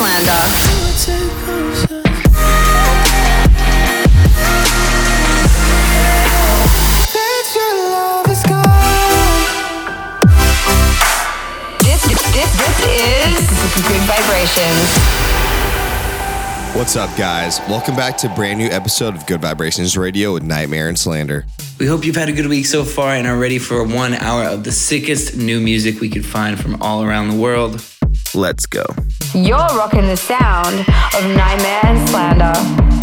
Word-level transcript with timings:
Slander. 0.00 0.32
Gud 13.82 14.00
Vibrations. 14.06 14.96
What's 16.74 16.96
up, 16.96 17.14
guys? 17.18 17.60
Welcome 17.68 17.94
back 17.94 18.16
to 18.18 18.32
a 18.32 18.34
brand 18.34 18.58
new 18.58 18.68
episode 18.68 19.14
of 19.14 19.26
Gud 19.26 19.42
Vibrations 19.42 19.98
Radio 19.98 20.32
with 20.32 20.44
NGHTMRE 20.44 20.88
and 20.88 20.98
Slander. 20.98 21.44
We 21.78 21.84
hope 21.84 22.06
you've 22.06 22.16
had 22.16 22.30
a 22.30 22.32
good 22.32 22.46
week 22.46 22.64
so 22.64 22.84
far 22.84 23.10
and 23.10 23.26
are 23.26 23.36
ready 23.36 23.58
for 23.58 23.84
one 23.84 24.14
hour 24.14 24.44
of 24.44 24.64
the 24.64 24.72
sickest 24.72 25.36
new 25.36 25.60
music 25.60 26.00
we 26.00 26.08
could 26.08 26.24
find 26.24 26.58
from 26.58 26.80
all 26.80 27.02
around 27.02 27.28
the 27.28 27.36
world. 27.36 27.84
Let's 28.34 28.64
go. 28.64 28.86
You're 29.32 29.58
rocking 29.58 30.06
the 30.08 30.16
sound 30.16 30.80
of 30.80 30.86
NGHTMRE 30.86 31.84
and 31.84 32.08
Slander. 32.08 32.99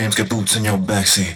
James, 0.00 0.14
get 0.14 0.28
boots 0.28 0.54
in 0.54 0.64
your 0.64 0.78
backseat. 0.78 1.34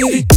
need 0.00 0.14
it. 0.14 0.29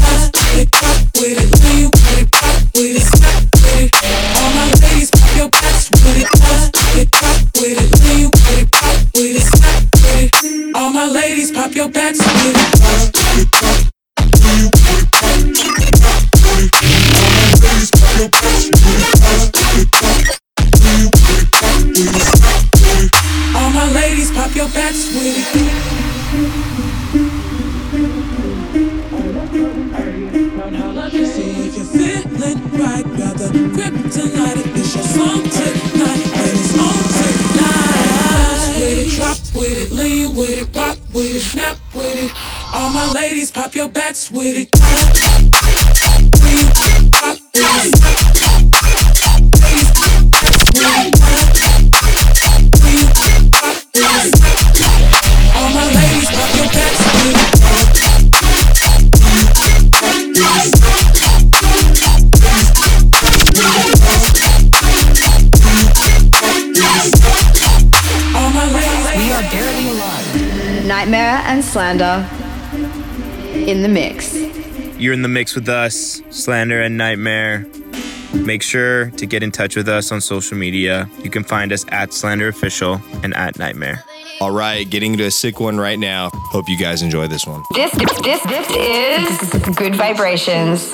You're 75.03 75.11
in 75.11 75.21
the 75.21 75.27
mix 75.27 75.53
with 75.53 75.67
us, 75.67 76.21
Slander 76.29 76.81
and 76.81 76.97
NGHTMRE. 76.97 78.45
Make 78.45 78.63
sure 78.63 79.09
to 79.09 79.25
get 79.25 79.43
in 79.43 79.51
touch 79.51 79.75
with 79.75 79.89
us 79.89 80.13
on 80.13 80.21
social 80.21 80.57
media. 80.57 81.09
You 81.21 81.29
can 81.29 81.43
find 81.43 81.73
us 81.73 81.83
at 81.89 82.13
Slander 82.13 82.47
Official 82.47 83.01
and 83.21 83.35
at 83.35 83.55
NGHTMRE. 83.55 84.01
All 84.39 84.51
right, 84.51 84.89
getting 84.89 85.17
to 85.17 85.25
a 85.25 85.31
sick 85.31 85.59
one 85.59 85.77
right 85.77 85.99
now. 85.99 86.29
Hope 86.33 86.69
you 86.69 86.77
guys 86.77 87.01
enjoy 87.01 87.27
this 87.27 87.45
one. 87.45 87.63
This 87.73 87.91
this 87.91 88.41
this 88.43 88.69
is 88.71 89.75
good 89.75 89.95
vibrations. 89.95 90.93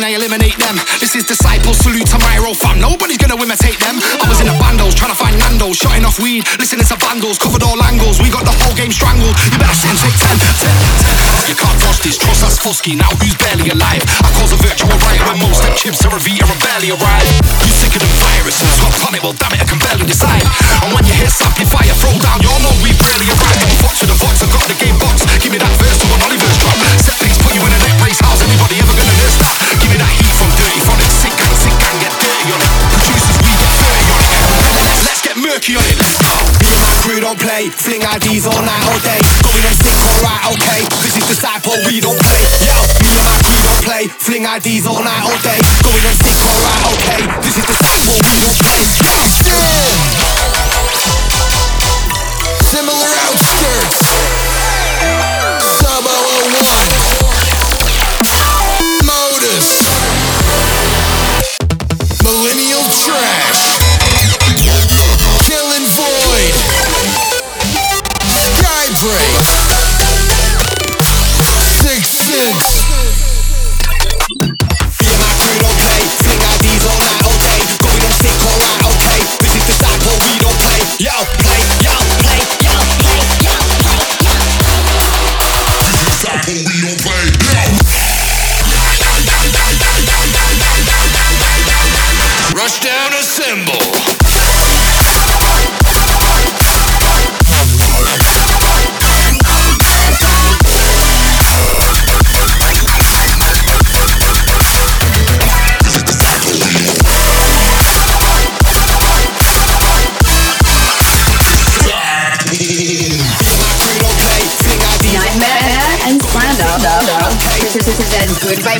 Scene, 0.00 0.08
I 0.08 0.16
eliminate 0.16 0.56
them. 0.56 0.76
This 0.98 1.14
is 1.14 1.24
disciples, 1.24 1.76
salute 1.78 2.08
to 2.08 2.18
Myro 2.24 2.56
fam. 2.56 2.80
Nobody's 2.80 3.18
gonna 3.18 3.36
imitate 3.36 3.78
them. 3.80 4.00
I 4.00 4.24
was 4.28 4.40
in 4.40 4.48
the 4.48 4.56
bandos, 4.56 4.96
trying 4.96 5.12
to 5.12 5.18
find 5.18 5.36
Nando's, 5.36 5.76
shutting 5.76 6.04
off 6.04 6.18
weed, 6.18 6.44
listening 6.58 6.86
to 6.88 6.96
vandals, 6.96 7.36
covered 7.38 7.62
all 7.62 7.76
angles. 7.84 8.20
We 8.20 8.30
got 8.32 8.44
the 8.44 8.54
whole 8.64 8.74
game 8.74 8.92
strangled. 8.92 9.36
You 9.52 9.58
better 9.60 9.76
send 9.76 9.98
take 10.00 10.16
10, 10.16 10.40
10, 10.40 10.72
10. 11.44 11.52
You 11.52 11.56
can't 11.56 11.80
watch 11.84 12.00
this, 12.00 12.16
trust 12.16 12.44
us 12.44 12.56
Fusky. 12.58 12.96
Now 12.96 13.10
who's 13.20 13.36
barely 13.36 13.68
alive? 13.68 14.02
I 14.24 14.28
cause 14.40 14.52
a 14.52 14.58
virtual 14.60 14.94
riot 15.04 15.22
when 15.28 15.38
most 15.44 15.60
them 15.62 15.74
chips 15.76 16.00
are 16.06 16.14
a 16.14 16.20
V 16.20 16.38
are 16.40 16.60
barely 16.64 16.90
arrive. 16.94 17.28
You 17.60 17.68
sicker 17.68 18.00
than 18.00 18.12
viruses, 18.16 18.70
got 18.80 18.92
planet, 18.96 19.20
well 19.22 19.36
damn 19.36 19.52
it, 19.52 19.60
I 19.60 19.66
can 19.68 19.80
barely 19.84 20.06
decide. 20.08 20.44
And 20.84 20.94
when 20.96 21.04
you 21.04 21.14
hear 21.16 21.30
fire, 21.68 21.92
throw 22.00 22.14
down, 22.18 22.40
you 22.40 22.48
all 22.48 22.62
know 22.62 22.74
we 22.80 22.94
barely 22.96 23.28
arrived. 23.28 23.68
Fox 23.84 24.00
to 24.00 24.06
the 24.06 24.16
box, 24.16 24.40
I 24.40 24.48
got 24.48 24.64
the 24.64 24.76
game 24.78 24.96
box. 24.96 25.26
Give 25.42 25.52
me 25.52 25.58
that 25.58 25.72
verse 25.76 25.98
to 26.00 26.06
an 26.08 26.20
Oliver's 26.24 26.56
drop. 26.62 26.78
Set 27.02 27.16
put 27.18 27.29
you 27.50 27.58
in 27.66 27.74
a 27.74 27.78
how's 28.22 28.46
anybody 28.46 28.78
ever 28.78 28.94
gonna 28.94 29.10
nurse 29.18 29.34
that? 29.42 29.58
Give 29.82 29.90
me 29.90 29.98
that 29.98 30.14
heat 30.22 30.30
from 30.38 30.54
dirty. 30.54 30.78
Sick 31.10 31.34
and 31.34 31.50
sick 31.58 31.74
get 31.98 32.14
dirty 32.22 32.46
on 32.54 32.62
it. 32.62 32.70
Producers, 32.94 33.38
we 33.42 33.50
get 33.58 33.74
dirty 33.74 34.06
on 34.06 34.22
it. 34.22 34.38
Let's 35.02 35.22
get 35.26 35.34
murky 35.34 35.74
on 35.74 35.82
it. 35.82 35.98
Me 36.62 36.70
and 36.70 36.78
my 36.78 36.94
crew 37.02 37.18
don't 37.18 37.42
play. 37.42 37.66
Fling 37.74 38.06
IDs 38.06 38.46
all 38.46 38.62
night, 38.62 38.86
all 38.86 39.02
day. 39.02 39.18
Going 39.42 39.66
on 39.66 39.74
sick, 39.74 39.98
alright, 39.98 40.46
we 41.90 41.98
don't 41.98 42.22
play. 42.22 42.42
Yo, 42.62 42.76
me 43.02 43.18
and 43.18 43.26
my 43.26 43.34
crew 43.42 43.62
don't 43.66 43.82
play. 43.82 44.06
Fling 44.06 44.46
IDs 44.46 44.86
all 44.86 45.02
night, 45.02 45.22
all 45.26 45.34
day. 45.42 45.58
Going 45.82 46.06
on 46.06 46.14
sick, 46.22 46.38
alright, 46.46 46.86
okay. 46.86 47.20
This 47.42 47.58
is 47.58 47.66
we 47.66 48.46
don't 48.46 48.58
play. 48.62 48.78
Yeah. 49.02 49.90
Similar 52.62 53.10
outskirts. 53.26 53.99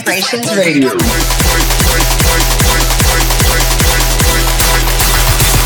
Vibrations 0.00 0.56
Radio. 0.56 0.88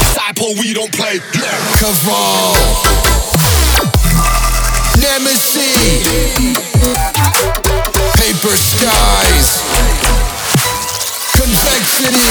Disciple, 0.01 0.55
we 0.59 0.75
don't 0.75 0.91
play. 0.91 1.21
Caval. 1.79 2.57
Nemesis. 4.99 6.03
Paper 8.17 8.57
skies. 8.57 9.63
Convexity. 11.37 12.25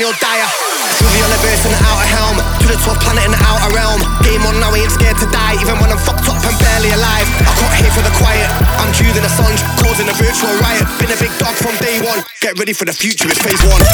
Daniel 0.00 0.16
Dyer. 0.16 0.48
The 0.96 1.12
universe 1.12 1.60
in 1.68 1.72
the 1.76 1.82
outer 1.84 2.08
helm, 2.08 2.36
to 2.40 2.66
the 2.72 2.80
12th 2.80 3.04
planet 3.04 3.20
in 3.28 3.32
the 3.36 3.42
outer 3.44 3.68
realm. 3.76 4.00
Game 4.24 4.40
on 4.48 4.56
now, 4.56 4.72
ain't 4.72 4.88
scared 4.88 5.20
to 5.20 5.28
die, 5.28 5.60
even 5.60 5.76
when 5.76 5.92
I'm 5.92 6.00
fucked 6.00 6.24
up 6.24 6.40
and 6.40 6.56
barely 6.56 6.88
alive. 6.88 7.28
I 7.44 7.52
can't 7.60 7.84
hear 7.84 7.92
for 7.92 8.00
the 8.00 8.14
quiet. 8.16 8.48
I'm 8.80 8.88
due 8.96 9.12
than 9.12 9.28
a 9.28 9.28
sponge, 9.28 9.60
causing 9.76 10.08
a 10.08 10.16
virtual 10.16 10.56
riot. 10.64 10.88
Been 10.96 11.12
a 11.12 11.20
big 11.20 11.36
dog 11.36 11.52
from 11.52 11.76
day 11.84 12.00
one. 12.00 12.24
Get 12.40 12.56
ready 12.56 12.72
for 12.72 12.86
the 12.86 12.96
future, 12.96 13.28
it's 13.28 13.44
phase 13.44 13.60
one. 13.60 13.84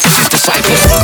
This 0.00 0.16
is 0.16 0.28
disciples. 0.32 1.03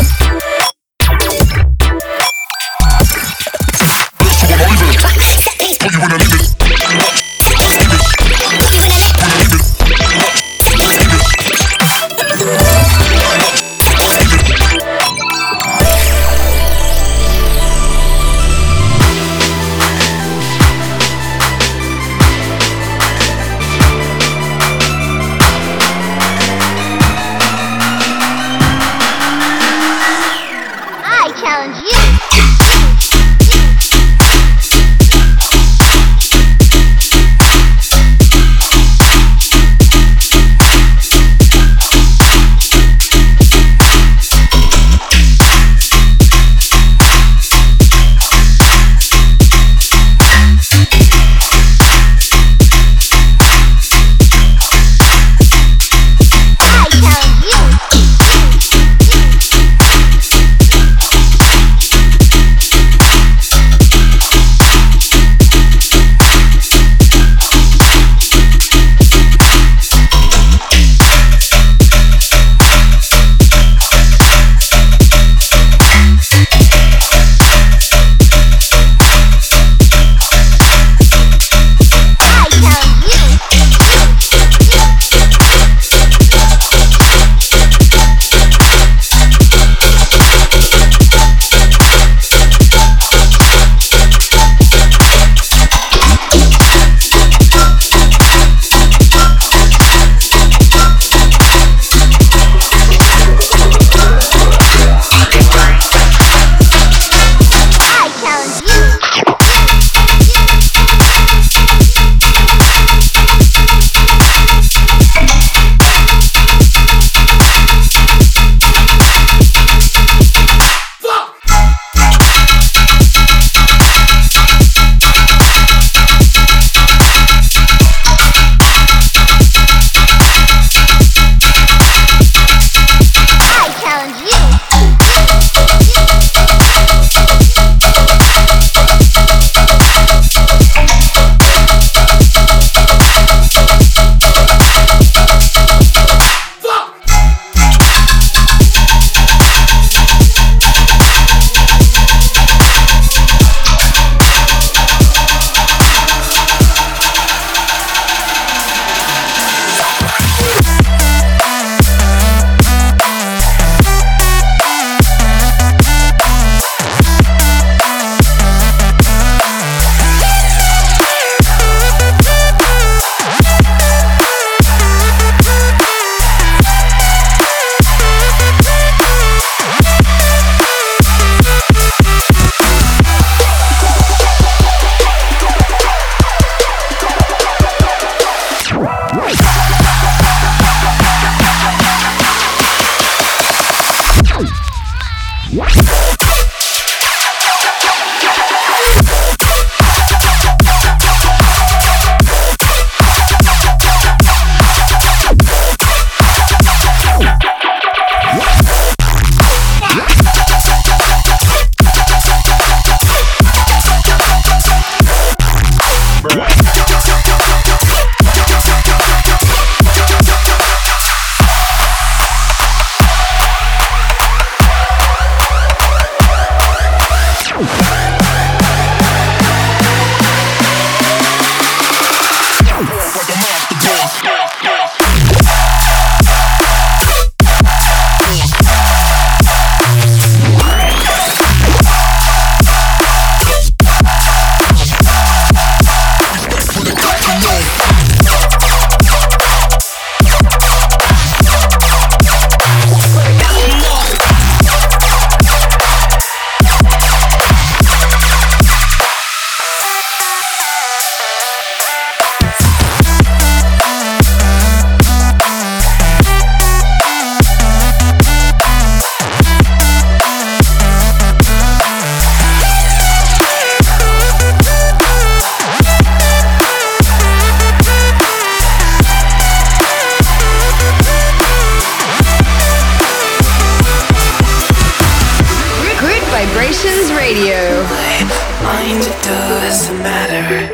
It 288.92 289.22
doesn't 289.22 289.98
matter. 289.98 290.66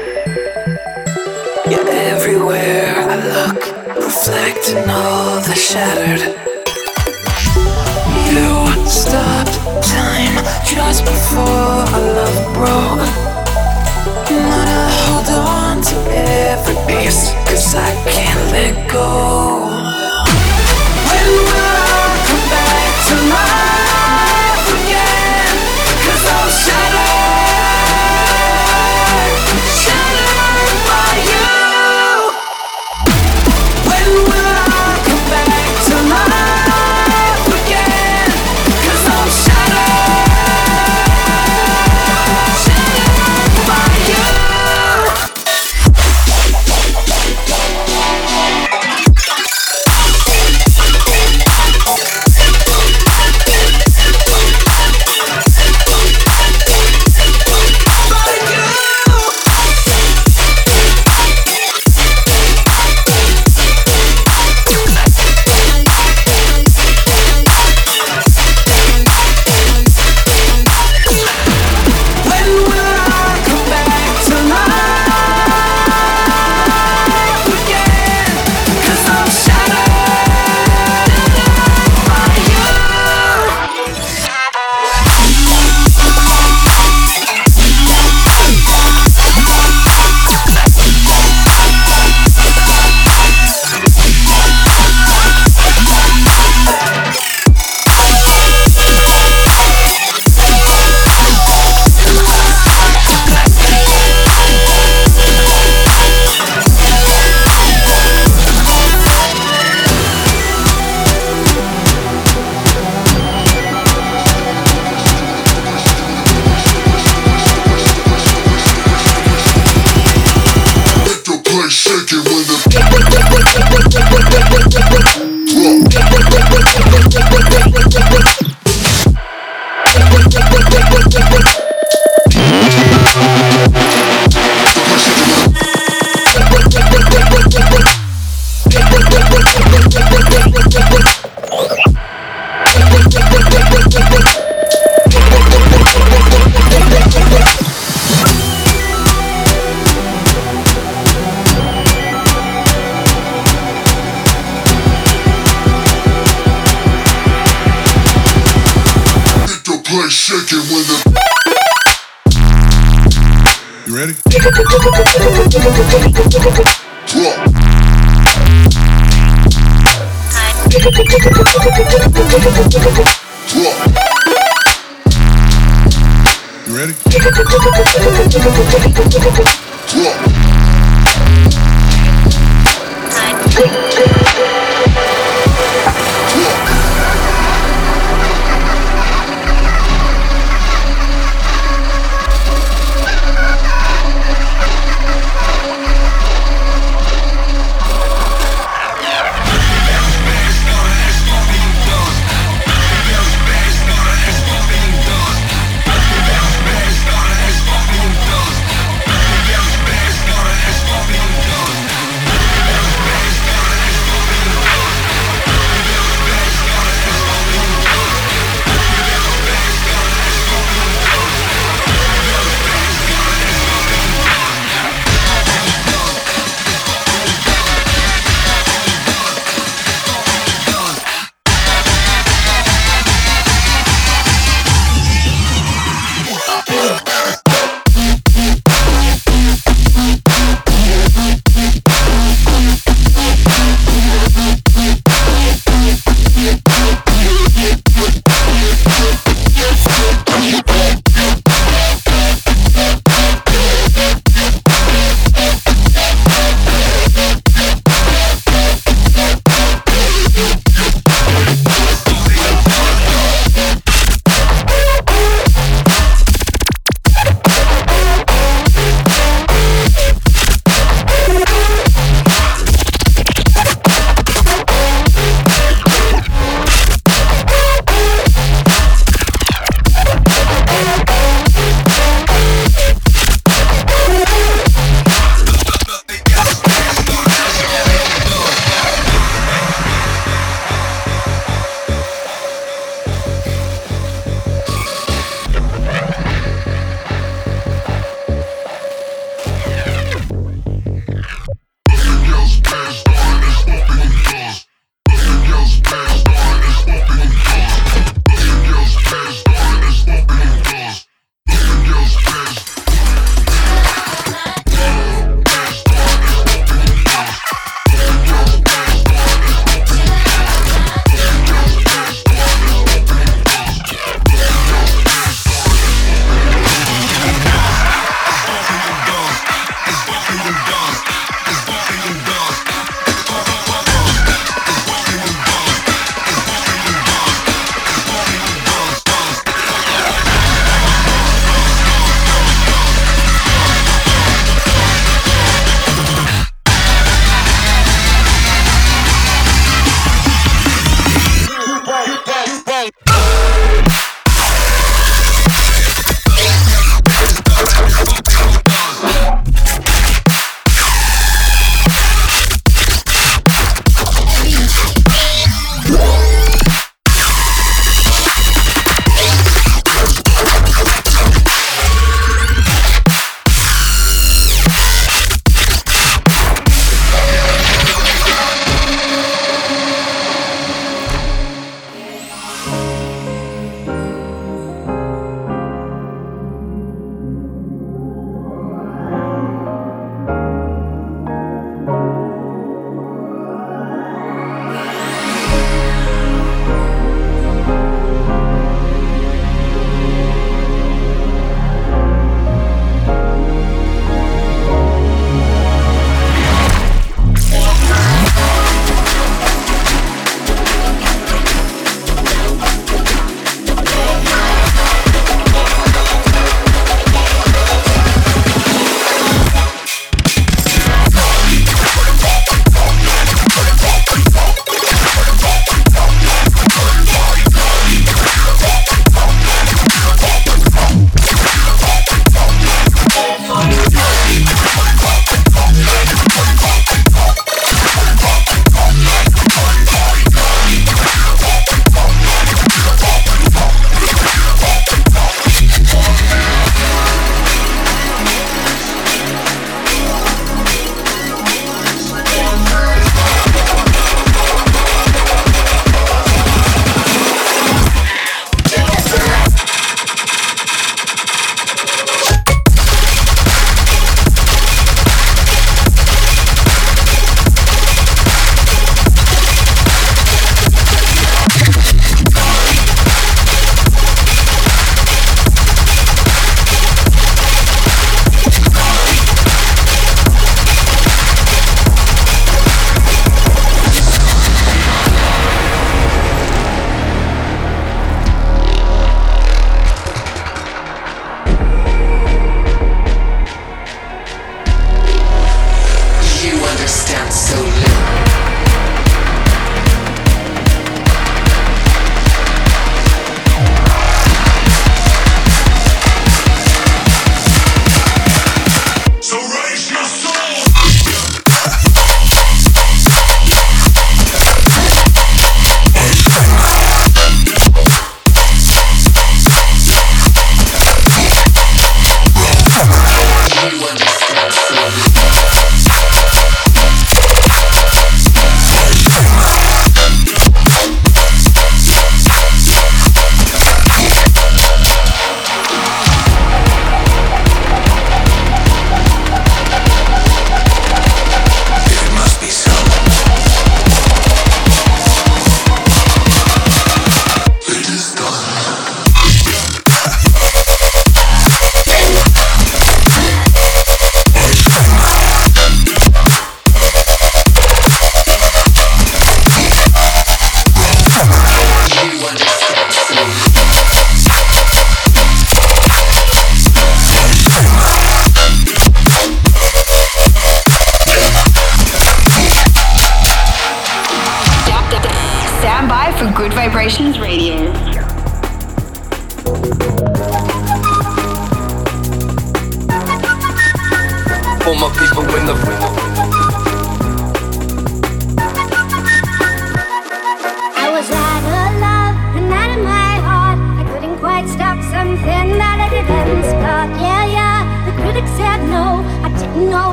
You're 1.70 1.86
everywhere 1.86 2.94
I 2.96 3.16
look, 3.16 3.60
reflecting 3.94 4.88
all 4.88 5.42
the 5.42 5.54
shattered. 5.54 6.22
You 8.32 8.86
stopped 8.86 9.56
time 9.84 10.36
just 10.64 11.04
before 11.04 11.44
our 11.44 12.04
love 12.16 12.54
broke. 12.54 13.06
But 14.24 14.66
I 14.66 14.88
hold 15.04 15.28
on 15.48 15.82
to 15.82 15.96
every 16.16 16.76
piece, 16.86 17.32
cause 17.44 17.74
I 17.74 17.92
can't 18.08 18.50
let 18.50 18.90
go. 18.90 19.95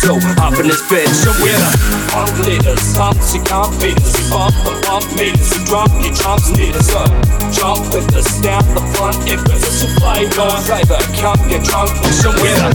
So 0.00 0.16
hop 0.40 0.56
in 0.58 0.66
this 0.66 0.80
bed, 0.88 1.04
show 1.12 1.36
it 1.44 1.60
up. 1.60 1.76
Pump 2.08 2.32
litters, 2.48 2.96
pump 2.96 3.20
to 3.20 3.38
comp 3.44 3.76
meters, 3.84 4.16
pump 4.32 4.56
the 4.64 4.72
pump 4.88 5.04
meters, 5.12 5.52
drop 5.68 5.92
your 6.00 6.14
jumps 6.16 6.48
meters 6.56 6.88
up. 6.96 7.10
Uh, 7.10 7.52
Jump 7.52 7.92
with 7.92 8.08
the 8.08 8.22
stamp 8.22 8.64
the 8.72 8.80
front 8.96 9.16
if 9.28 9.44
it's 9.44 9.84
a 9.84 9.88
fly 10.00 10.24
bar. 10.34 10.56
Driver, 10.64 10.96
your 11.20 11.36
get 11.50 11.62
drunk 11.68 11.92
and 12.00 12.14
show 12.16 12.32
it 12.32 12.58
up. 12.64 12.72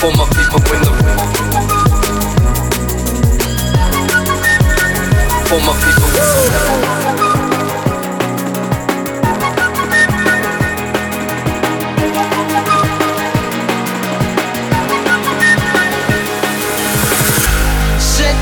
For 0.00 0.10
my 0.16 0.24
people 0.32 0.64
in 0.72 0.80
the 0.80 0.92
room. 1.04 1.20
For 5.44 5.60
my 5.68 5.74
people. 5.84 6.99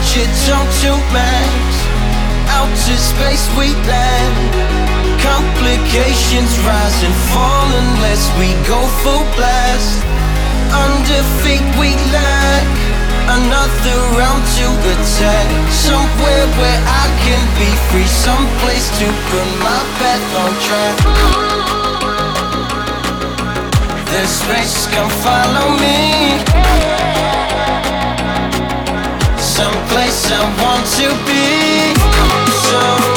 rockets 0.09 0.49
onto 0.49 0.93
Max. 1.13 1.69
to 2.87 2.97
space 2.97 3.45
we 3.59 3.75
land. 3.85 4.37
Complications 5.21 6.53
rise 6.65 6.99
and 7.05 7.15
fall 7.29 7.69
unless 7.83 8.25
we 8.39 8.49
go 8.67 8.81
full 9.03 9.25
blast. 9.37 10.05
Under 10.73 11.23
feet 11.45 11.65
we 11.79 11.93
lack. 12.13 12.69
Another 13.29 13.99
round 14.17 14.45
to 14.57 14.67
attack. 14.93 15.49
Somewhere 15.71 16.47
where 16.57 16.81
I 16.87 17.07
can 17.25 17.45
be 17.61 17.71
free. 17.91 18.09
Someplace 18.09 18.89
to 19.01 19.07
put 19.29 19.49
my 19.61 19.81
pet 19.99 20.23
on 20.43 20.53
track. 20.65 20.97
The 24.09 24.25
space 24.27 24.87
can 24.87 25.09
follow 25.21 25.77
me 25.77 26.88
someplace 29.59 30.31
I 30.31 30.43
want 30.63 30.87
to 30.99 31.09
be. 31.27 31.95
So 32.63 33.08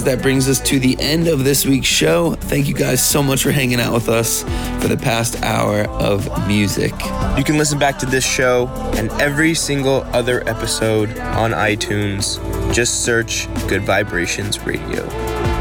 guys, 0.00 0.16
that 0.16 0.22
brings 0.22 0.48
us 0.48 0.60
to 0.60 0.78
the 0.78 0.96
end 1.00 1.28
of 1.28 1.44
this 1.44 1.66
week's 1.66 1.86
show. 1.86 2.32
Thank 2.34 2.68
you 2.68 2.74
guys 2.74 3.04
so 3.04 3.22
much 3.22 3.42
for 3.42 3.50
hanging 3.50 3.80
out 3.80 3.92
with 3.92 4.08
us 4.08 4.42
for 4.80 4.88
the 4.88 4.96
past 4.96 5.42
hour 5.42 5.82
of 5.88 6.26
music. 6.46 6.92
You 7.36 7.44
can 7.44 7.58
listen 7.58 7.78
back 7.78 7.98
to 7.98 8.06
this 8.06 8.24
show 8.24 8.68
and 8.96 9.10
every 9.20 9.54
single 9.54 10.02
other 10.12 10.48
episode 10.48 11.18
on 11.18 11.52
iTunes. 11.52 12.38
Just 12.72 13.04
search 13.04 13.46
Gud 13.68 13.82
Vibrations 13.82 14.60
Radio. 14.60 15.06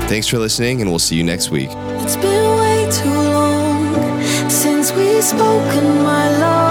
Thanks 0.07 0.27
for 0.27 0.37
listening, 0.37 0.81
and 0.81 0.89
we'll 0.89 0.99
see 0.99 1.15
you 1.15 1.23
next 1.23 1.49
week. 1.49 1.69
It's 1.71 2.15
been 2.15 2.59
way 2.59 2.89
too 2.91 3.09
long 3.09 4.21
since 4.49 4.91
we've 4.93 5.23
spoken, 5.23 6.03
my 6.03 6.37
love. 6.39 6.68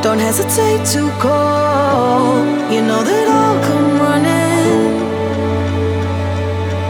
Don't 0.00 0.20
hesitate 0.20 0.84
to 0.94 1.10
call. 1.20 2.38
You 2.72 2.82
know 2.82 3.02
that 3.02 3.26
I'll 3.28 3.60
come 3.68 4.00
running. 4.00 5.08